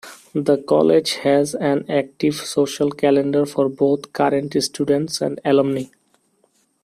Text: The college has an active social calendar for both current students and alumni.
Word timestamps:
The 0.33 0.57
college 0.57 1.17
has 1.17 1.53
an 1.53 1.85
active 1.87 2.33
social 2.33 2.89
calendar 2.89 3.45
for 3.45 3.69
both 3.69 4.13
current 4.13 4.55
students 4.63 5.21
and 5.21 5.39
alumni. 5.45 5.83